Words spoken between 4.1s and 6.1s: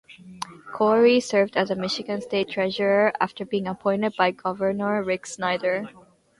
by Governor Rick Snyder.